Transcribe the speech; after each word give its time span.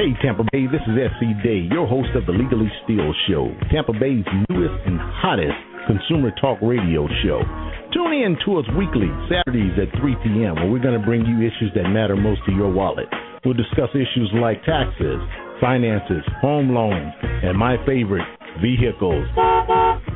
Hey, 0.00 0.16
Tampa 0.24 0.48
Bay, 0.48 0.64
this 0.64 0.80
is 0.88 0.96
S.E. 0.96 1.28
Day, 1.44 1.68
your 1.68 1.84
host 1.84 2.08
of 2.16 2.24
the 2.24 2.32
Legally 2.32 2.72
Steal 2.80 3.12
Show, 3.28 3.52
Tampa 3.68 3.92
Bay's 3.92 4.24
newest 4.48 4.80
and 4.88 4.96
hottest 4.96 5.52
consumer 5.84 6.32
talk 6.40 6.56
radio 6.64 7.04
show. 7.20 7.44
Tune 7.92 8.16
in 8.16 8.32
to 8.48 8.56
us 8.56 8.64
weekly, 8.80 9.12
Saturdays 9.28 9.76
at 9.76 9.92
3 10.00 10.16
p.m., 10.24 10.56
where 10.56 10.72
we're 10.72 10.80
going 10.80 10.96
to 10.96 11.04
bring 11.04 11.28
you 11.28 11.44
issues 11.44 11.68
that 11.76 11.84
matter 11.92 12.16
most 12.16 12.40
to 12.48 12.52
your 12.56 12.72
wallet. 12.72 13.12
We'll 13.44 13.60
discuss 13.60 13.92
issues 13.92 14.32
like 14.40 14.64
taxes, 14.64 15.20
finances, 15.60 16.24
home 16.40 16.72
loans, 16.72 17.12
and 17.20 17.52
my 17.52 17.76
favorite, 17.84 18.24
vehicles. 18.64 19.28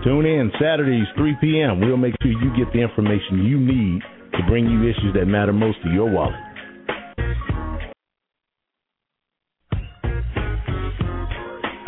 Tune 0.01 0.25
in 0.25 0.49
Saturdays, 0.57 1.13
3 1.13 1.37
p.m. 1.45 1.85
We'll 1.85 2.01
make 2.01 2.17
sure 2.25 2.33
you 2.33 2.57
get 2.57 2.73
the 2.73 2.81
information 2.81 3.45
you 3.45 3.61
need 3.61 4.01
to 4.33 4.41
bring 4.49 4.65
you 4.65 4.89
issues 4.89 5.13
that 5.13 5.29
matter 5.29 5.53
most 5.53 5.77
to 5.85 5.93
your 5.93 6.09
wallet. 6.09 6.41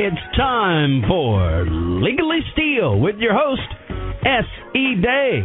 It's 0.08 0.36
time 0.36 1.02
for 1.08 1.66
Legally 1.68 2.38
Steal 2.52 3.00
with 3.00 3.16
your 3.16 3.32
host, 3.34 3.60
S.E. 4.24 5.02
Day. 5.02 5.40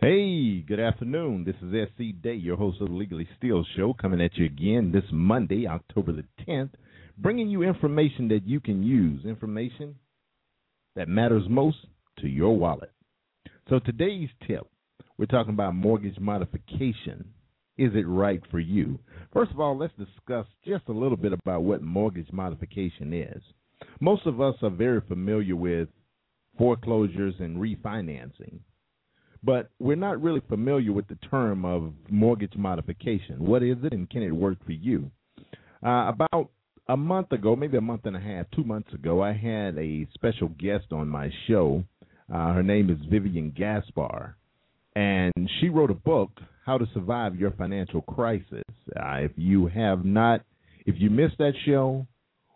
Hey, 0.00 0.62
good 0.62 0.80
afternoon. 0.80 1.44
This 1.44 1.56
is 1.56 1.74
S.E. 1.74 2.12
Day, 2.12 2.32
your 2.32 2.56
host 2.56 2.80
of 2.80 2.88
the 2.88 2.94
Legally 2.94 3.28
Steal 3.36 3.62
Show, 3.76 3.92
coming 3.92 4.22
at 4.22 4.38
you 4.38 4.46
again 4.46 4.90
this 4.90 5.04
Monday, 5.12 5.66
October 5.66 6.12
the 6.12 6.24
10th, 6.48 6.70
bringing 7.18 7.50
you 7.50 7.62
information 7.62 8.26
that 8.28 8.46
you 8.46 8.58
can 8.58 8.82
use, 8.82 9.26
information 9.26 9.96
that 10.94 11.06
matters 11.06 11.44
most 11.46 11.76
to 12.20 12.28
your 12.28 12.56
wallet. 12.56 12.92
So 13.68 13.80
today's 13.80 14.30
tip, 14.46 14.66
we're 15.18 15.26
talking 15.26 15.52
about 15.52 15.74
mortgage 15.74 16.18
modification. 16.18 17.34
Is 17.78 17.92
it 17.94 18.06
right 18.08 18.40
for 18.50 18.58
you? 18.58 18.98
First 19.32 19.50
of 19.50 19.60
all, 19.60 19.76
let's 19.76 19.92
discuss 19.98 20.46
just 20.66 20.88
a 20.88 20.92
little 20.92 21.16
bit 21.16 21.32
about 21.32 21.62
what 21.62 21.82
mortgage 21.82 22.32
modification 22.32 23.12
is. 23.12 23.42
Most 24.00 24.26
of 24.26 24.40
us 24.40 24.54
are 24.62 24.70
very 24.70 25.02
familiar 25.02 25.54
with 25.56 25.88
foreclosures 26.56 27.34
and 27.38 27.58
refinancing, 27.58 28.60
but 29.42 29.70
we're 29.78 29.94
not 29.94 30.22
really 30.22 30.40
familiar 30.48 30.92
with 30.92 31.06
the 31.08 31.18
term 31.30 31.66
of 31.66 31.92
mortgage 32.08 32.56
modification. 32.56 33.44
What 33.44 33.62
is 33.62 33.76
it 33.82 33.92
and 33.92 34.08
can 34.08 34.22
it 34.22 34.30
work 34.30 34.64
for 34.64 34.72
you? 34.72 35.10
Uh, 35.84 36.08
about 36.08 36.50
a 36.88 36.96
month 36.96 37.32
ago, 37.32 37.54
maybe 37.56 37.76
a 37.76 37.82
month 37.82 38.06
and 38.06 38.16
a 38.16 38.20
half, 38.20 38.46
two 38.54 38.64
months 38.64 38.92
ago, 38.94 39.22
I 39.22 39.32
had 39.32 39.76
a 39.76 40.06
special 40.14 40.48
guest 40.48 40.86
on 40.92 41.08
my 41.08 41.30
show. 41.46 41.84
Uh, 42.32 42.54
her 42.54 42.62
name 42.62 42.90
is 42.90 42.98
Vivian 43.10 43.50
Gaspar, 43.50 44.36
and 44.96 45.32
she 45.60 45.68
wrote 45.68 45.92
a 45.92 45.94
book 45.94 46.30
how 46.64 46.78
to 46.78 46.86
Survive 46.94 47.36
Your 47.36 47.52
Financial 47.52 48.00
Crisis. 48.00 48.64
Uh, 48.96 49.18
if 49.18 49.30
you 49.36 49.68
have 49.68 50.04
not, 50.04 50.40
if 50.84 50.96
you 50.98 51.10
missed 51.10 51.38
that 51.38 51.52
show 51.64 52.06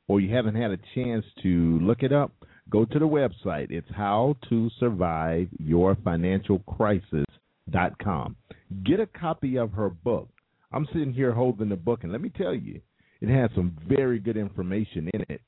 or 0.09 0.21
you 0.21 0.35
haven't 0.35 0.57
had 0.57 0.73
a 0.73 0.79
chance 0.97 1.25
to 1.43 1.79
look 1.81 2.03
it 2.03 2.13
up, 2.13 2.33
go 2.69 2.85
to 2.85 2.99
the 2.99 3.07
website. 3.07 3.71
It's 3.71 3.91
how 3.95 4.37
to 4.49 4.69
survive 4.81 5.47
your 5.59 5.97
financial 6.03 6.59
Crisis 6.61 7.27
dot 7.71 7.93
com. 8.03 8.35
Get 8.85 8.99
a 8.99 9.07
copy 9.07 9.57
of 9.57 9.73
her 9.73 9.91
book. 9.91 10.29
I'm 10.73 10.87
sitting 10.93 11.13
here 11.13 11.33
holding 11.33 11.69
the 11.69 11.77
book, 11.77 12.03
and 12.03 12.11
let 12.11 12.21
me 12.21 12.31
tell 12.31 12.55
you, 12.55 12.81
it 13.21 13.29
has 13.29 13.51
some 13.55 13.77
very 13.87 14.19
good 14.19 14.37
information 14.37 15.11
in 15.13 15.21
it 15.29 15.43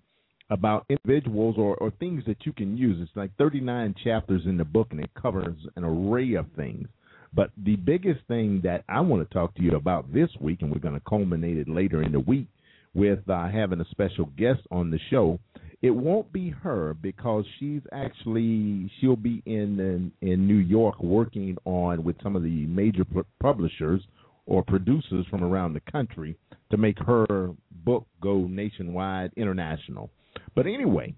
about 0.53 0.84
individuals 0.91 1.56
or, 1.56 1.77
or 1.77 1.91
things 1.92 2.22
that 2.27 2.45
you 2.45 2.53
can 2.53 2.77
use. 2.77 2.98
It's 3.00 3.17
like 3.17 3.34
39 3.39 3.95
chapters 4.05 4.42
in 4.45 4.58
the 4.58 4.64
book, 4.64 4.89
and 4.91 5.00
it 5.00 5.11
covers 5.20 5.56
an 5.77 5.84
array 5.84 6.34
of 6.34 6.47
things. 6.55 6.89
But 7.34 7.50
the 7.56 7.77
biggest 7.77 8.20
thing 8.28 8.61
that 8.64 8.84
I 8.89 9.00
want 9.00 9.27
to 9.27 9.34
talk 9.34 9.55
to 9.55 9.62
you 9.62 9.73
about 9.77 10.12
this 10.12 10.28
week, 10.41 10.61
and 10.61 10.70
we're 10.70 10.80
going 10.80 10.95
to 10.95 11.08
culminate 11.08 11.56
it 11.56 11.69
later 11.69 12.03
in 12.03 12.12
the 12.12 12.20
week 12.20 12.47
with 12.95 13.20
uh, 13.30 13.48
having 13.48 13.80
a 13.80 13.89
special 13.91 14.27
guest 14.36 14.61
on 14.70 14.91
the 14.91 14.98
show. 15.11 15.39
It 15.80 15.91
won't 15.91 16.30
be 16.33 16.50
her 16.50 16.95
because 16.95 17.45
she's 17.58 17.80
actually 17.91 18.92
she'll 19.00 19.17
be 19.17 19.42
in 19.47 19.80
in, 19.80 20.13
in 20.20 20.46
New 20.46 20.58
York 20.58 21.02
working 21.02 21.57
on 21.64 22.05
with 22.05 22.17
some 22.23 22.36
of 22.36 22.42
the 22.42 22.67
major 22.67 23.05
pu- 23.05 23.24
publishers 23.40 24.02
or 24.45 24.63
producers 24.63 25.24
from 25.30 25.42
around 25.42 25.73
the 25.73 25.90
country 25.90 26.36
to 26.70 26.77
make 26.77 26.98
her 26.98 27.51
book 27.84 28.07
go 28.20 28.46
nationwide, 28.46 29.33
international. 29.36 30.11
But 30.55 30.67
anyway, 30.67 31.15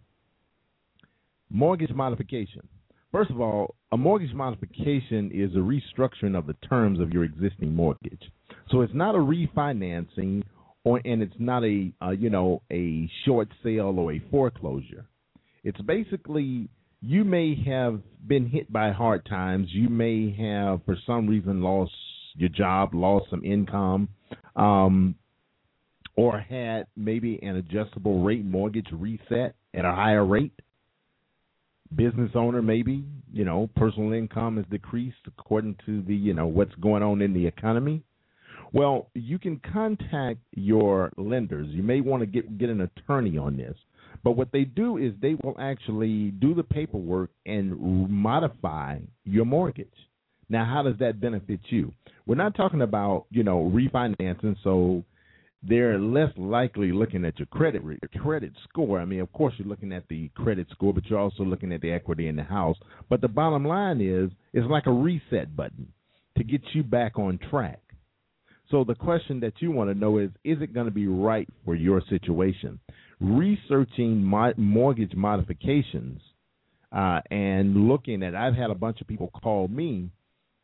mortgage 1.50 1.90
modification. 1.90 2.68
First 3.12 3.30
of 3.30 3.40
all, 3.40 3.76
a 3.92 3.96
mortgage 3.96 4.34
modification 4.34 5.30
is 5.32 5.54
a 5.54 5.58
restructuring 5.58 6.36
of 6.36 6.46
the 6.46 6.56
terms 6.68 6.98
of 6.98 7.12
your 7.12 7.22
existing 7.22 7.74
mortgage. 7.74 8.22
So 8.70 8.80
it's 8.80 8.94
not 8.94 9.14
a 9.14 9.18
refinancing 9.18 10.42
or 10.84 11.00
and 11.04 11.22
it's 11.22 11.34
not 11.38 11.64
a 11.64 11.92
uh, 12.02 12.10
you 12.10 12.30
know 12.30 12.62
a 12.70 13.08
short 13.24 13.48
sale 13.62 13.98
or 13.98 14.12
a 14.12 14.22
foreclosure. 14.30 15.06
It's 15.62 15.80
basically 15.80 16.68
you 17.00 17.24
may 17.24 17.54
have 17.66 18.00
been 18.26 18.48
hit 18.48 18.72
by 18.72 18.90
hard 18.90 19.24
times. 19.26 19.68
You 19.70 19.88
may 19.88 20.34
have 20.38 20.84
for 20.84 20.96
some 21.06 21.26
reason 21.26 21.62
lost 21.62 21.92
your 22.34 22.48
job, 22.48 22.94
lost 22.94 23.26
some 23.30 23.44
income, 23.44 24.08
um, 24.56 25.14
or 26.16 26.38
had 26.38 26.86
maybe 26.96 27.38
an 27.42 27.56
adjustable 27.56 28.22
rate 28.22 28.44
mortgage 28.44 28.88
reset 28.92 29.54
at 29.74 29.84
a 29.84 29.92
higher 29.92 30.24
rate. 30.24 30.52
Business 31.94 32.30
owner 32.34 32.62
maybe 32.62 33.04
you 33.32 33.44
know 33.44 33.68
personal 33.76 34.12
income 34.12 34.56
has 34.56 34.66
decreased 34.70 35.16
according 35.26 35.76
to 35.86 36.02
the 36.02 36.14
you 36.14 36.34
know 36.34 36.46
what's 36.46 36.74
going 36.76 37.02
on 37.02 37.20
in 37.20 37.32
the 37.32 37.46
economy. 37.46 38.02
Well 38.72 39.10
you 39.14 39.38
can 39.38 39.60
contact 39.72 40.40
your 40.52 41.12
lenders. 41.16 41.68
You 41.68 41.82
may 41.82 42.00
want 42.00 42.22
to 42.22 42.26
get 42.26 42.58
get 42.58 42.70
an 42.70 42.80
attorney 42.80 43.38
on 43.38 43.56
this. 43.56 43.76
But 44.22 44.32
what 44.32 44.52
they 44.52 44.64
do 44.64 44.96
is 44.96 45.12
they 45.20 45.34
will 45.42 45.56
actually 45.58 46.30
do 46.30 46.54
the 46.54 46.62
paperwork 46.62 47.30
and 47.44 48.08
modify 48.08 48.98
your 49.24 49.44
mortgage. 49.44 49.88
Now 50.48 50.64
how 50.64 50.82
does 50.82 50.98
that 50.98 51.20
benefit 51.20 51.60
you? 51.68 51.92
We're 52.26 52.36
not 52.36 52.56
talking 52.56 52.82
about 52.82 53.26
you 53.30 53.44
know 53.44 53.70
refinancing 53.72 54.56
so 54.64 55.04
they're 55.66 55.98
less 55.98 56.30
likely 56.36 56.92
looking 56.92 57.24
at 57.24 57.38
your 57.38 57.46
credit 57.46 57.82
credit 58.20 58.52
score. 58.68 59.00
I 59.00 59.04
mean, 59.04 59.20
of 59.20 59.32
course, 59.32 59.54
you're 59.58 59.68
looking 59.68 59.92
at 59.92 60.06
the 60.08 60.28
credit 60.34 60.66
score, 60.70 60.92
but 60.92 61.06
you're 61.06 61.18
also 61.18 61.42
looking 61.42 61.72
at 61.72 61.80
the 61.80 61.92
equity 61.92 62.28
in 62.28 62.36
the 62.36 62.42
house. 62.42 62.76
But 63.08 63.20
the 63.20 63.28
bottom 63.28 63.64
line 63.64 64.00
is, 64.00 64.30
it's 64.52 64.68
like 64.68 64.86
a 64.86 64.92
reset 64.92 65.56
button 65.56 65.92
to 66.36 66.44
get 66.44 66.62
you 66.72 66.82
back 66.82 67.18
on 67.18 67.38
track. 67.50 67.80
So 68.70 68.84
the 68.84 68.94
question 68.94 69.40
that 69.40 69.54
you 69.60 69.70
want 69.70 69.90
to 69.90 69.98
know 69.98 70.18
is, 70.18 70.30
is 70.42 70.60
it 70.60 70.74
going 70.74 70.86
to 70.86 70.92
be 70.92 71.06
right 71.06 71.48
for 71.64 71.74
your 71.74 72.02
situation? 72.08 72.80
Researching 73.20 74.22
mortgage 74.22 75.14
modifications 75.14 76.20
uh, 76.90 77.20
and 77.30 77.88
looking 77.88 78.22
at, 78.22 78.34
I've 78.34 78.54
had 78.54 78.70
a 78.70 78.74
bunch 78.74 79.00
of 79.00 79.06
people 79.06 79.30
call 79.42 79.68
me 79.68 80.10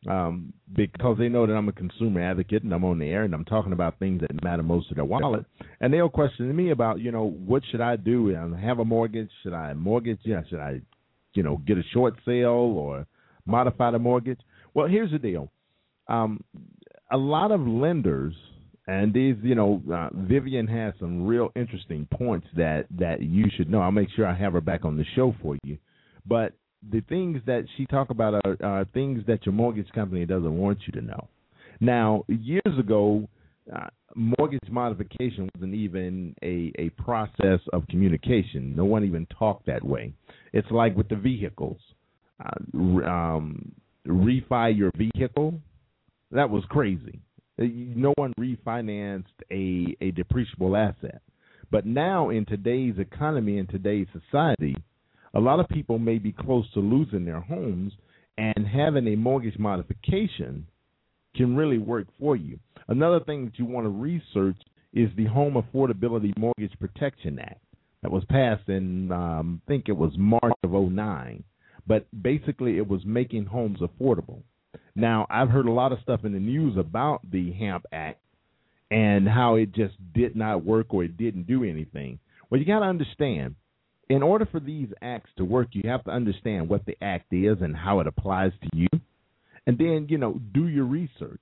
um, 0.09 0.53
because 0.75 1.17
they 1.17 1.29
know 1.29 1.45
that 1.45 1.53
I'm 1.53 1.69
a 1.69 1.73
consumer 1.73 2.21
advocate 2.21 2.63
and 2.63 2.73
I'm 2.73 2.83
on 2.83 2.97
the 2.97 3.07
air 3.07 3.23
and 3.23 3.33
I'm 3.33 3.45
talking 3.45 3.73
about 3.73 3.99
things 3.99 4.21
that 4.21 4.43
matter 4.43 4.63
most 4.63 4.89
to 4.89 4.95
their 4.95 5.05
wallet. 5.05 5.45
And 5.79 5.93
they'll 5.93 6.09
question 6.09 6.55
me 6.55 6.71
about, 6.71 6.99
you 6.99 7.11
know, 7.11 7.29
what 7.29 7.63
should 7.69 7.81
I 7.81 7.97
do? 7.97 8.35
I 8.35 8.59
have 8.59 8.79
a 8.79 8.85
mortgage. 8.85 9.29
Should 9.43 9.53
I 9.53 9.73
mortgage? 9.73 10.19
Yeah, 10.23 10.41
should 10.49 10.59
I, 10.59 10.81
you 11.35 11.43
know, 11.43 11.57
get 11.67 11.77
a 11.77 11.83
short 11.93 12.15
sale 12.25 12.49
or 12.49 13.05
modify 13.45 13.91
the 13.91 13.99
mortgage? 13.99 14.39
Well, 14.73 14.87
here's 14.87 15.11
the 15.11 15.19
deal. 15.19 15.51
Um, 16.07 16.43
a 17.11 17.17
lot 17.17 17.51
of 17.51 17.61
lenders, 17.61 18.33
and 18.87 19.13
these, 19.13 19.35
you 19.43 19.53
know, 19.53 19.81
uh, 19.93 20.09
Vivian 20.13 20.65
has 20.67 20.93
some 20.99 21.27
real 21.27 21.51
interesting 21.55 22.07
points 22.11 22.47
that 22.57 22.87
that 22.97 23.21
you 23.21 23.45
should 23.55 23.69
know. 23.69 23.81
I'll 23.81 23.91
make 23.91 24.09
sure 24.15 24.25
I 24.25 24.33
have 24.33 24.53
her 24.53 24.61
back 24.61 24.83
on 24.83 24.97
the 24.97 25.05
show 25.15 25.35
for 25.41 25.57
you. 25.63 25.77
But 26.25 26.53
the 26.89 27.01
things 27.01 27.41
that 27.45 27.65
she 27.77 27.85
talk 27.85 28.09
about 28.09 28.33
are, 28.45 28.57
are 28.63 28.85
things 28.85 29.23
that 29.27 29.45
your 29.45 29.53
mortgage 29.53 29.89
company 29.93 30.25
doesn't 30.25 30.57
want 30.57 30.79
you 30.87 30.93
to 30.93 31.01
know. 31.01 31.27
Now, 31.79 32.25
years 32.27 32.79
ago, 32.79 33.27
uh, 33.73 33.87
mortgage 34.15 34.69
modification 34.69 35.49
wasn't 35.55 35.75
even 35.75 36.35
a, 36.43 36.71
a 36.77 36.89
process 37.01 37.59
of 37.73 37.87
communication. 37.87 38.75
No 38.75 38.85
one 38.85 39.03
even 39.03 39.27
talked 39.27 39.67
that 39.67 39.83
way. 39.83 40.13
It's 40.53 40.69
like 40.71 40.95
with 40.95 41.09
the 41.09 41.15
vehicles. 41.15 41.77
Uh, 42.43 42.77
um, 43.07 43.71
refi 44.07 44.75
your 44.75 44.91
vehicle, 44.97 45.53
that 46.31 46.49
was 46.49 46.63
crazy. 46.69 47.19
Uh, 47.59 47.65
no 47.95 48.13
one 48.15 48.33
refinanced 48.39 49.25
a, 49.51 49.95
a 50.01 50.11
depreciable 50.11 50.77
asset. 50.77 51.21
But 51.69 51.85
now, 51.85 52.29
in 52.29 52.45
today's 52.45 52.95
economy, 52.97 53.57
in 53.57 53.67
today's 53.67 54.07
society, 54.11 54.75
a 55.33 55.39
lot 55.39 55.59
of 55.59 55.67
people 55.69 55.99
may 55.99 56.17
be 56.17 56.31
close 56.31 56.65
to 56.73 56.79
losing 56.79 57.25
their 57.25 57.41
homes, 57.41 57.93
and 58.37 58.67
having 58.67 59.07
a 59.07 59.15
mortgage 59.15 59.57
modification 59.57 60.65
can 61.35 61.55
really 61.55 61.77
work 61.77 62.07
for 62.19 62.35
you. 62.35 62.59
Another 62.87 63.19
thing 63.19 63.45
that 63.45 63.59
you 63.59 63.65
want 63.65 63.85
to 63.85 63.89
research 63.89 64.57
is 64.93 65.09
the 65.15 65.25
Home 65.25 65.53
Affordability 65.53 66.37
Mortgage 66.37 66.77
Protection 66.79 67.39
Act 67.39 67.61
that 68.01 68.11
was 68.11 68.23
passed 68.25 68.67
in, 68.67 69.11
um, 69.11 69.61
I 69.65 69.67
think 69.69 69.85
it 69.87 69.95
was 69.95 70.11
March 70.17 70.53
of 70.63 70.71
09. 70.71 71.43
But 71.87 72.05
basically, 72.21 72.77
it 72.77 72.87
was 72.87 73.01
making 73.05 73.45
homes 73.45 73.79
affordable. 73.79 74.41
Now, 74.95 75.25
I've 75.29 75.49
heard 75.49 75.67
a 75.67 75.71
lot 75.71 75.91
of 75.91 75.99
stuff 76.03 76.25
in 76.25 76.33
the 76.33 76.39
news 76.39 76.77
about 76.77 77.21
the 77.29 77.51
HAMP 77.53 77.85
Act, 77.91 78.19
and 78.89 79.27
how 79.27 79.55
it 79.55 79.73
just 79.73 79.95
did 80.13 80.35
not 80.35 80.65
work 80.65 80.93
or 80.93 81.03
it 81.05 81.17
didn't 81.17 81.47
do 81.47 81.63
anything. 81.63 82.19
Well, 82.49 82.59
you 82.59 82.65
got 82.65 82.79
to 82.79 82.85
understand, 82.85 83.55
in 84.11 84.21
order 84.21 84.45
for 84.45 84.59
these 84.59 84.89
acts 85.01 85.29
to 85.37 85.45
work, 85.45 85.69
you 85.71 85.83
have 85.89 86.03
to 86.03 86.11
understand 86.11 86.67
what 86.67 86.85
the 86.85 86.97
act 87.01 87.31
is 87.31 87.57
and 87.61 87.73
how 87.73 88.01
it 88.01 88.07
applies 88.07 88.51
to 88.61 88.69
you. 88.73 88.89
And 89.65 89.77
then, 89.77 90.07
you 90.09 90.17
know, 90.17 90.41
do 90.53 90.67
your 90.67 90.83
research. 90.83 91.39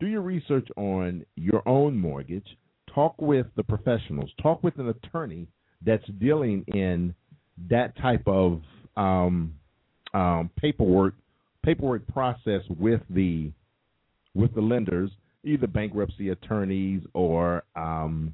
Do 0.00 0.06
your 0.06 0.22
research 0.22 0.66
on 0.78 1.26
your 1.34 1.62
own 1.68 1.98
mortgage. 1.98 2.46
Talk 2.94 3.16
with 3.20 3.46
the 3.56 3.62
professionals. 3.62 4.30
Talk 4.42 4.62
with 4.64 4.78
an 4.78 4.88
attorney 4.88 5.46
that's 5.84 6.06
dealing 6.18 6.64
in 6.68 7.14
that 7.68 7.94
type 7.98 8.26
of 8.26 8.62
um, 8.96 9.52
um, 10.14 10.48
paperwork 10.56 11.14
paperwork 11.62 12.06
process 12.06 12.62
with 12.78 13.02
the 13.10 13.50
with 14.34 14.54
the 14.54 14.60
lenders, 14.62 15.10
either 15.44 15.66
bankruptcy 15.66 16.30
attorneys 16.30 17.02
or 17.12 17.64
um, 17.74 18.32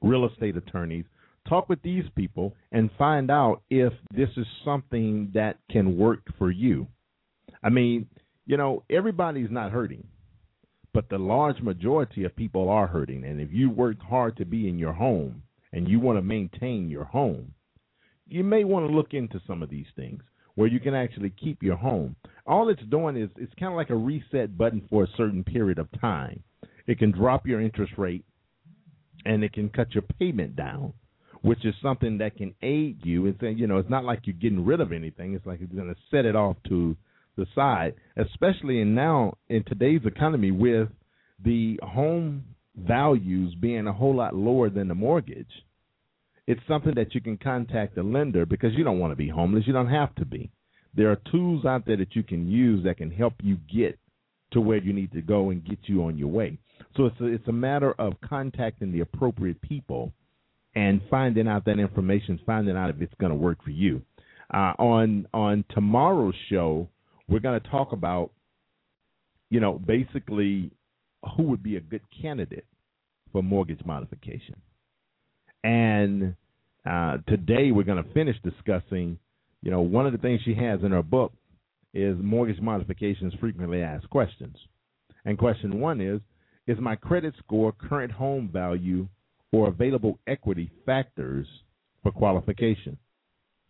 real 0.00 0.26
estate 0.26 0.56
attorneys. 0.56 1.04
Talk 1.48 1.68
with 1.68 1.82
these 1.82 2.04
people 2.16 2.54
and 2.72 2.90
find 2.96 3.30
out 3.30 3.62
if 3.68 3.92
this 4.14 4.30
is 4.36 4.46
something 4.64 5.30
that 5.34 5.58
can 5.70 5.98
work 5.98 6.20
for 6.38 6.50
you. 6.50 6.86
I 7.62 7.68
mean, 7.68 8.06
you 8.46 8.56
know, 8.56 8.82
everybody's 8.90 9.50
not 9.50 9.72
hurting, 9.72 10.06
but 10.92 11.08
the 11.08 11.18
large 11.18 11.60
majority 11.60 12.24
of 12.24 12.36
people 12.36 12.68
are 12.68 12.86
hurting. 12.86 13.24
And 13.24 13.40
if 13.40 13.48
you 13.52 13.70
work 13.70 14.00
hard 14.00 14.36
to 14.38 14.44
be 14.44 14.68
in 14.68 14.78
your 14.78 14.92
home 14.92 15.42
and 15.72 15.88
you 15.88 16.00
want 16.00 16.18
to 16.18 16.22
maintain 16.22 16.88
your 16.88 17.04
home, 17.04 17.52
you 18.26 18.42
may 18.42 18.64
want 18.64 18.88
to 18.88 18.94
look 18.94 19.12
into 19.12 19.40
some 19.46 19.62
of 19.62 19.70
these 19.70 19.86
things 19.96 20.22
where 20.54 20.68
you 20.68 20.80
can 20.80 20.94
actually 20.94 21.30
keep 21.30 21.62
your 21.62 21.76
home. 21.76 22.16
All 22.46 22.68
it's 22.68 22.82
doing 22.90 23.16
is 23.16 23.28
it's 23.36 23.52
kind 23.58 23.72
of 23.72 23.76
like 23.76 23.90
a 23.90 23.96
reset 23.96 24.56
button 24.56 24.82
for 24.88 25.04
a 25.04 25.16
certain 25.16 25.44
period 25.44 25.78
of 25.78 25.88
time. 26.00 26.42
It 26.86 26.98
can 26.98 27.10
drop 27.10 27.46
your 27.46 27.60
interest 27.60 27.94
rate 27.96 28.24
and 29.24 29.42
it 29.42 29.52
can 29.52 29.68
cut 29.68 29.94
your 29.94 30.04
payment 30.18 30.54
down, 30.54 30.92
which 31.44 31.64
is 31.64 31.74
something 31.82 32.18
that 32.18 32.36
can 32.36 32.54
aid 32.62 32.98
you. 33.02 33.26
It's 33.26 33.38
you 33.40 33.66
know, 33.66 33.78
it's 33.78 33.90
not 33.90 34.04
like 34.04 34.20
you're 34.24 34.34
getting 34.34 34.64
rid 34.64 34.80
of 34.80 34.92
anything. 34.92 35.34
It's 35.34 35.46
like 35.46 35.60
it's 35.60 35.72
going 35.72 35.92
to 35.92 36.00
set 36.10 36.24
it 36.24 36.36
off 36.36 36.56
to 36.68 36.96
the 37.36 37.46
side, 37.54 37.94
especially 38.16 38.80
in 38.80 38.94
now 38.94 39.34
in 39.48 39.64
today's 39.64 40.02
economy 40.04 40.50
with 40.50 40.88
the 41.44 41.78
home 41.82 42.44
values 42.76 43.54
being 43.60 43.86
a 43.86 43.92
whole 43.92 44.16
lot 44.16 44.34
lower 44.34 44.70
than 44.70 44.88
the 44.88 44.94
mortgage 44.94 45.46
it's 46.46 46.60
something 46.68 46.94
that 46.96 47.14
you 47.14 47.20
can 47.20 47.38
contact 47.38 47.94
the 47.94 48.02
lender 48.02 48.44
because 48.44 48.74
you 48.74 48.84
don't 48.84 48.98
want 48.98 49.12
to 49.12 49.16
be 49.16 49.28
homeless. 49.28 49.64
You 49.66 49.72
don't 49.72 49.88
have 49.88 50.14
to 50.16 50.24
be. 50.24 50.50
There 50.94 51.10
are 51.10 51.18
tools 51.30 51.64
out 51.64 51.86
there 51.86 51.96
that 51.96 52.14
you 52.14 52.22
can 52.22 52.48
use 52.48 52.84
that 52.84 52.98
can 52.98 53.10
help 53.10 53.34
you 53.42 53.56
get 53.72 53.98
to 54.52 54.60
where 54.60 54.78
you 54.78 54.92
need 54.92 55.12
to 55.12 55.22
go 55.22 55.50
and 55.50 55.64
get 55.64 55.78
you 55.86 56.04
on 56.04 56.18
your 56.18 56.28
way. 56.28 56.58
So 56.96 57.06
it's 57.06 57.20
a, 57.20 57.26
it's 57.26 57.48
a 57.48 57.52
matter 57.52 57.92
of 57.92 58.14
contacting 58.28 58.92
the 58.92 59.00
appropriate 59.00 59.60
people 59.62 60.12
and 60.74 61.00
finding 61.10 61.48
out 61.48 61.64
that 61.66 61.78
information, 61.78 62.40
finding 62.44 62.76
out 62.76 62.90
if 62.90 63.00
it's 63.00 63.14
going 63.20 63.30
to 63.30 63.36
work 63.36 63.62
for 63.62 63.70
you. 63.70 64.02
Uh, 64.52 64.72
on 64.78 65.26
on 65.32 65.64
tomorrow's 65.70 66.34
show, 66.50 66.88
we're 67.28 67.40
going 67.40 67.60
to 67.60 67.68
talk 67.68 67.92
about, 67.92 68.30
you 69.50 69.60
know, 69.60 69.78
basically 69.78 70.70
who 71.36 71.44
would 71.44 71.62
be 71.62 71.76
a 71.76 71.80
good 71.80 72.02
candidate 72.20 72.66
for 73.32 73.42
mortgage 73.42 73.84
modification. 73.84 74.56
And 75.62 76.36
uh, 76.84 77.18
today 77.26 77.70
we're 77.72 77.84
going 77.84 78.02
to 78.02 78.12
finish 78.12 78.36
discussing, 78.44 79.18
you 79.62 79.70
know, 79.70 79.80
one 79.80 80.06
of 80.06 80.12
the 80.12 80.18
things 80.18 80.40
she 80.44 80.54
has 80.54 80.80
in 80.82 80.92
her 80.92 81.02
book 81.02 81.32
is 81.94 82.16
mortgage 82.20 82.60
modifications 82.60 83.32
frequently 83.40 83.80
asked 83.80 84.10
questions. 84.10 84.56
And 85.24 85.38
question 85.38 85.80
one 85.80 86.00
is 86.00 86.20
Is 86.66 86.78
my 86.78 86.96
credit 86.96 87.34
score, 87.38 87.72
current 87.72 88.12
home 88.12 88.50
value, 88.52 89.08
or 89.54 89.68
available 89.68 90.18
equity 90.26 90.70
factors 90.84 91.46
for 92.02 92.10
qualification? 92.10 92.98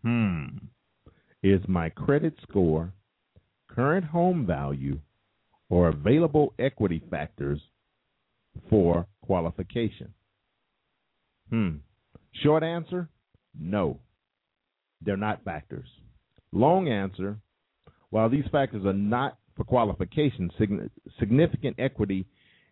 Hmm. 0.03 0.47
Is 1.43 1.61
my 1.69 1.91
credit 1.91 2.35
score, 2.43 2.93
current 3.69 4.07
home 4.07 4.47
value, 4.47 4.99
or 5.69 5.89
available 5.89 6.55
equity 6.59 7.03
factors 7.11 7.61
for 8.71 9.07
qualification? 9.23 10.15
Hmm. 11.51 11.77
Short 12.43 12.63
answer 12.63 13.09
no. 13.59 14.01
They're 15.03 15.17
not 15.17 15.45
factors. 15.45 15.87
Long 16.51 16.89
answer 16.89 17.39
while 18.11 18.31
these 18.31 18.45
factors 18.51 18.85
are 18.87 18.93
not 18.93 19.39
for 19.57 19.65
qualification, 19.65 20.51
significant 21.19 21.77
equity 21.79 22.27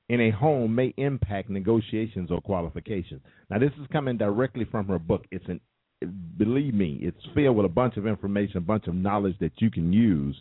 in 0.08 0.20
a 0.20 0.31
home 0.31 0.75
may 0.75 0.93
impact 0.96 1.49
negotiations 1.49 2.31
or 2.31 2.40
qualifications. 2.40 3.22
Now, 3.50 3.58
this 3.58 3.72
is 3.81 3.87
coming 3.93 4.16
directly 4.16 4.66
from 4.70 4.87
her 4.88 4.99
book. 4.99 5.25
It's 5.31 5.44
an 5.49 5.60
believe 6.37 6.75
me, 6.75 6.99
it's 7.00 7.25
filled 7.34 7.56
with 7.56 7.66
a 7.66 7.69
bunch 7.69 7.96
of 7.96 8.06
information, 8.06 8.56
a 8.56 8.60
bunch 8.60 8.87
of 8.88 8.94
knowledge 8.94 9.37
that 9.40 9.52
you 9.58 9.70
can 9.70 9.93
use 9.93 10.37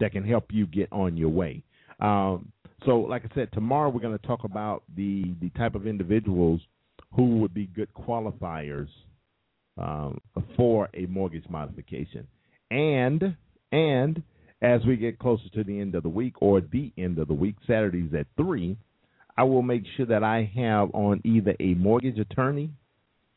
that 0.00 0.12
can 0.12 0.24
help 0.24 0.46
you 0.50 0.66
get 0.66 0.88
on 0.92 1.16
your 1.16 1.28
way. 1.28 1.62
Um, 2.00 2.50
so, 2.84 2.98
like 3.00 3.24
I 3.24 3.34
said, 3.34 3.52
tomorrow 3.52 3.88
we're 3.88 4.00
going 4.00 4.18
to 4.18 4.26
talk 4.26 4.44
about 4.44 4.82
the 4.96 5.34
the 5.40 5.50
type 5.50 5.74
of 5.74 5.86
individuals 5.86 6.60
who 7.14 7.38
would 7.38 7.54
be 7.54 7.66
good 7.66 7.88
qualifiers 7.94 8.88
um, 9.78 10.20
for 10.56 10.88
a 10.94 11.06
mortgage 11.06 11.48
modification. 11.48 12.26
And 12.70 13.36
and 13.72 14.22
as 14.62 14.84
we 14.86 14.96
get 14.96 15.18
closer 15.18 15.48
to 15.54 15.64
the 15.64 15.78
end 15.78 15.94
of 15.94 16.02
the 16.02 16.08
week 16.08 16.34
or 16.40 16.60
the 16.60 16.92
end 16.98 17.18
of 17.18 17.28
the 17.28 17.34
week, 17.34 17.56
Saturdays 17.66 18.12
at 18.18 18.26
three, 18.36 18.76
I 19.36 19.42
will 19.44 19.62
make 19.62 19.82
sure 19.96 20.06
that 20.06 20.22
I 20.22 20.50
have 20.56 20.94
on 20.94 21.20
either 21.24 21.54
a 21.58 21.74
mortgage 21.74 22.18
attorney 22.18 22.70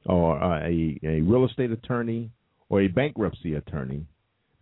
or 0.06 0.42
uh, 0.42 0.60
a, 0.60 1.00
a 1.04 1.22
real 1.22 1.46
estate 1.46 1.72
attorney 1.72 2.30
or 2.70 2.82
a 2.82 2.88
bankruptcy 2.88 3.56
attorney 3.56 4.06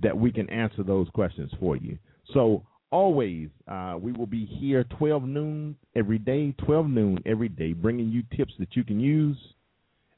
that 0.02 0.18
we 0.18 0.32
can 0.32 0.50
answer 0.50 0.84
those 0.84 1.08
questions 1.10 1.52
for 1.60 1.76
you. 1.76 1.98
So 2.34 2.64
always, 2.92 3.50
uh, 3.68 3.98
we 4.00 4.12
will 4.12 4.26
be 4.26 4.46
here 4.46 4.86
12 4.98 5.24
noon 5.24 5.76
every 5.96 6.20
day, 6.20 6.54
12 6.66 6.88
noon 6.88 7.20
every 7.26 7.50
day, 7.50 7.74
bringing 7.74 8.10
you 8.10 8.24
tips 8.36 8.54
that 8.60 8.76
you 8.76 8.84
can 8.84 9.00
use 9.00 9.38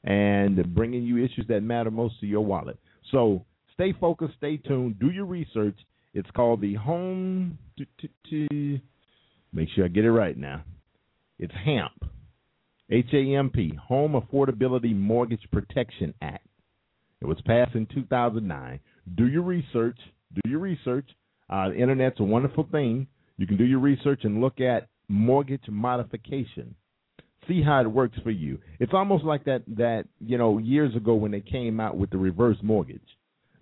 and 0.04 0.74
bringing 0.74 1.02
you 1.02 1.24
issues 1.24 1.46
that 1.48 1.62
matter 1.62 1.90
most 1.90 2.20
to 2.20 2.26
your 2.26 2.44
wallet. 2.44 2.78
So 3.10 3.44
stay 3.74 3.92
focused, 4.00 4.34
stay 4.38 4.56
tuned, 4.58 4.98
do 5.00 5.10
your 5.10 5.26
research. 5.26 5.76
It's 6.14 6.30
called 6.30 6.60
the 6.60 6.74
Home. 6.74 7.58
Make 9.52 9.68
sure 9.74 9.84
I 9.84 9.88
get 9.88 10.04
it 10.04 10.12
right 10.12 10.36
now. 10.36 10.62
It's 11.38 11.54
HAMP, 11.54 12.04
H 12.90 13.06
A 13.12 13.36
M 13.36 13.50
P, 13.50 13.78
Home 13.86 14.20
Affordability 14.20 14.96
Mortgage 14.96 15.46
Protection 15.52 16.12
Act. 16.20 16.46
It 17.20 17.26
was 17.26 17.40
passed 17.46 17.76
in 17.76 17.86
2009. 17.86 18.80
Do 19.14 19.28
your 19.28 19.42
research. 19.42 19.98
Do 20.34 20.50
your 20.50 20.58
research. 20.58 21.08
Uh, 21.48 21.68
the 21.68 21.76
internet's 21.76 22.18
a 22.18 22.24
wonderful 22.24 22.66
thing. 22.72 23.06
You 23.36 23.46
can 23.46 23.56
do 23.56 23.64
your 23.64 23.78
research 23.78 24.24
and 24.24 24.40
look 24.40 24.60
at 24.60 24.88
mortgage 25.08 25.62
modification. 25.68 26.74
See 27.46 27.62
how 27.62 27.80
it 27.82 27.86
works 27.86 28.18
for 28.24 28.32
you. 28.32 28.58
It's 28.80 28.92
almost 28.92 29.22
like 29.22 29.44
that 29.44 29.62
that 29.76 30.06
you 30.20 30.38
know 30.38 30.58
years 30.58 30.96
ago 30.96 31.14
when 31.14 31.30
they 31.30 31.40
came 31.40 31.78
out 31.78 31.96
with 31.96 32.10
the 32.10 32.18
reverse 32.18 32.58
mortgage. 32.62 33.00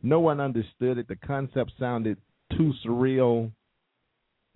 No 0.02 0.20
one 0.20 0.40
understood 0.40 0.96
it. 0.96 1.08
The 1.08 1.16
concept 1.16 1.72
sounded 1.78 2.16
too 2.56 2.72
surreal. 2.86 3.52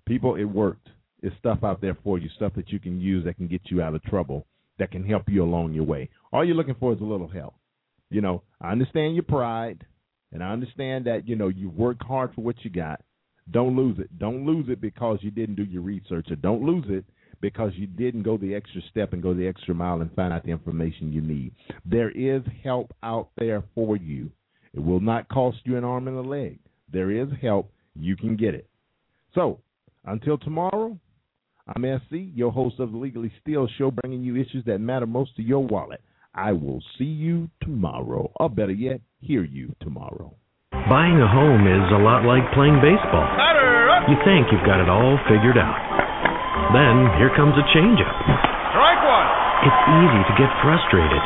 People, 0.07 0.37
it 0.37 0.45
worked. 0.45 0.89
It's 1.23 1.37
stuff 1.39 1.59
out 1.63 1.81
there 1.81 1.97
for 2.03 2.19
you, 2.19 2.29
stuff 2.37 2.53
that 2.57 2.71
you 2.71 2.79
can 2.79 3.01
use 3.01 3.25
that 3.25 3.37
can 3.37 3.47
get 3.47 3.63
you 3.67 3.83
out 3.83 3.95
of 3.95 4.03
trouble, 4.05 4.47
that 4.79 4.91
can 4.91 5.05
help 5.05 5.25
you 5.29 5.43
along 5.43 5.75
your 5.75 5.85
way. 5.85 6.09
All 6.33 6.45
you're 6.45 6.57
looking 6.57 6.77
for 6.81 6.93
is 6.93 7.01
a 7.01 7.05
little 7.05 7.29
help. 7.29 7.55
You 8.11 8.21
know, 8.21 8.43
I 8.61 8.73
understand 8.73 9.15
your 9.15 9.25
pride, 9.25 9.87
and 10.33 10.43
I 10.43 10.53
understand 10.53 11.07
that 11.07 11.29
you 11.29 11.37
know 11.37 11.49
you 11.49 11.69
work 11.71 11.99
hard 12.03 12.35
for 12.35 12.41
what 12.41 12.57
you 12.65 12.71
got, 12.71 13.03
don't 13.51 13.77
lose 13.77 13.99
it. 13.99 14.19
Don't 14.19 14.47
lose 14.47 14.67
it 14.69 14.81
because 14.81 15.19
you 15.23 15.31
didn't 15.31 15.57
do 15.57 15.65
your 15.65 15.83
research, 15.83 16.31
or 16.31 16.37
don't 16.37 16.63
lose 16.63 16.85
it 16.89 17.05
because 17.41 17.73
you 17.75 17.87
didn't 17.87 18.23
go 18.23 18.37
the 18.37 18.55
extra 18.55 18.81
step 18.91 19.13
and 19.13 19.23
go 19.23 19.35
the 19.35 19.47
extra 19.47 19.75
mile 19.75 20.01
and 20.01 20.13
find 20.15 20.33
out 20.33 20.45
the 20.45 20.51
information 20.51 21.13
you 21.13 21.21
need. 21.21 21.53
There 21.85 22.11
is 22.11 22.43
help 22.63 22.95
out 23.03 23.31
there 23.39 23.65
for 23.75 23.97
you. 23.97 24.31
It 24.75 24.81
will 24.81 25.01
not 25.01 25.29
cost 25.29 25.59
you 25.65 25.77
an 25.77 25.85
arm 25.85 26.07
and 26.07 26.17
a 26.17 26.21
leg. 26.21 26.59
There 26.93 27.11
is 27.11 27.29
help. 27.41 27.73
You 27.95 28.17
can 28.17 28.37
get 28.37 28.55
it. 28.55 28.69
So, 29.35 29.61
until 30.05 30.39
tomorrow, 30.39 30.99
I'm 31.71 31.85
S.E., 31.85 32.33
your 32.35 32.51
host 32.51 32.83
of 32.83 32.91
the 32.91 32.99
Legally 32.99 33.31
Steal 33.41 33.69
Show, 33.79 33.95
bringing 33.95 34.27
you 34.27 34.35
issues 34.35 34.67
that 34.67 34.83
matter 34.83 35.07
most 35.07 35.37
to 35.37 35.43
your 35.43 35.63
wallet. 35.63 36.03
I 36.35 36.51
will 36.51 36.83
see 36.99 37.07
you 37.07 37.47
tomorrow, 37.63 38.27
or 38.43 38.51
better 38.51 38.75
yet, 38.75 39.01
hear 39.21 39.45
you 39.45 39.71
tomorrow. 39.79 40.35
Buying 40.91 41.23
a 41.23 41.31
home 41.31 41.71
is 41.71 41.87
a 41.95 42.03
lot 42.03 42.27
like 42.27 42.43
playing 42.59 42.83
baseball. 42.83 43.23
You 44.11 44.19
think 44.27 44.51
you've 44.51 44.67
got 44.67 44.83
it 44.83 44.91
all 44.91 45.15
figured 45.31 45.63
out. 45.63 45.79
Then 46.75 47.07
here 47.23 47.31
comes 47.39 47.55
a 47.55 47.63
changeup. 47.71 48.19
Strike 48.75 49.03
one. 49.07 49.31
It's 49.63 49.83
easy 49.95 50.23
to 50.27 50.35
get 50.43 50.51
frustrated. 50.67 51.23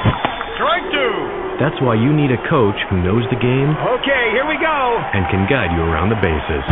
Strike 0.61 0.85
two. 0.93 1.15
That's 1.57 1.81
why 1.81 1.97
you 1.97 2.13
need 2.13 2.37
a 2.37 2.41
coach 2.53 2.77
who 2.93 3.01
knows 3.01 3.25
the 3.33 3.41
game. 3.41 3.73
Okay, 3.97 4.25
here 4.37 4.45
we 4.45 4.61
go. 4.61 4.77
And 5.17 5.25
can 5.33 5.49
guide 5.49 5.73
you 5.73 5.81
around 5.81 6.13
the 6.13 6.21
bases. 6.21 6.65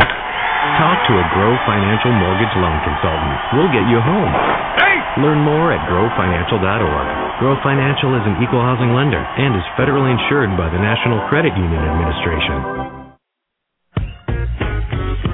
Talk 0.73 1.05
to 1.05 1.13
a 1.13 1.25
Grow 1.37 1.53
Financial 1.69 2.09
Mortgage 2.09 2.49
Loan 2.57 2.81
Consultant. 2.81 3.37
We'll 3.53 3.69
get 3.69 3.85
you 3.85 4.01
home. 4.01 4.33
Hey! 4.73 4.97
Learn 5.21 5.45
more 5.45 5.69
at 5.69 5.85
growfinancial.org. 5.85 7.07
Grow 7.37 7.53
Financial 7.61 8.09
is 8.17 8.25
an 8.25 8.41
equal 8.41 8.65
housing 8.65 8.89
lender 8.89 9.21
and 9.21 9.53
is 9.53 9.61
federally 9.77 10.09
insured 10.09 10.49
by 10.57 10.73
the 10.73 10.81
National 10.81 11.21
Credit 11.29 11.53
Union 11.53 11.77
Administration. 11.77 12.57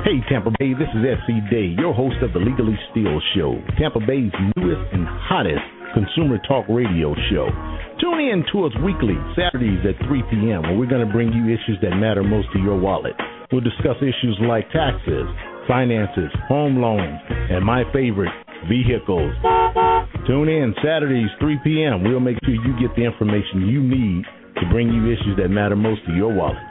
Hey, 0.03 0.19
Tampa 0.27 0.51
Bay, 0.59 0.75
this 0.75 0.91
is 0.91 1.07
S.E. 1.07 1.39
Day, 1.47 1.71
your 1.79 1.95
host 1.95 2.19
of 2.19 2.35
the 2.35 2.43
Legally 2.43 2.75
Steal 2.91 3.23
Show, 3.31 3.63
Tampa 3.79 4.03
Bay's 4.03 4.35
newest 4.59 4.83
and 4.91 5.07
hottest 5.07 5.63
consumer 5.95 6.35
talk 6.51 6.67
radio 6.67 7.15
show. 7.31 7.47
Tune 8.03 8.19
in 8.19 8.43
to 8.51 8.67
us 8.67 8.75
weekly, 8.83 9.15
Saturdays 9.39 9.87
at 9.87 9.95
3 10.03 10.19
p.m., 10.27 10.67
where 10.67 10.75
we're 10.75 10.91
going 10.91 11.05
to 11.05 11.13
bring 11.13 11.31
you 11.31 11.47
issues 11.47 11.79
that 11.79 11.95
matter 11.95 12.23
most 12.23 12.51
to 12.51 12.59
your 12.59 12.75
wallet. 12.75 13.15
We'll 13.51 13.61
discuss 13.61 13.97
issues 13.97 14.37
like 14.41 14.69
taxes, 14.69 15.25
finances, 15.67 16.29
home 16.47 16.77
loans, 16.77 17.19
and 17.29 17.65
my 17.65 17.83
favorite, 17.91 18.31
vehicles. 18.69 19.33
Tune 20.27 20.49
in 20.49 20.75
Saturdays, 20.83 21.29
3 21.39 21.57
p.m. 21.63 22.03
We'll 22.03 22.19
make 22.19 22.37
sure 22.45 22.53
you 22.53 22.79
get 22.79 22.95
the 22.95 23.05
information 23.05 23.67
you 23.67 23.81
need 23.81 24.23
to 24.61 24.69
bring 24.69 24.89
you 24.89 25.11
issues 25.11 25.35
that 25.37 25.49
matter 25.49 25.75
most 25.75 26.05
to 26.05 26.13
your 26.13 26.31
wallet. 26.31 26.68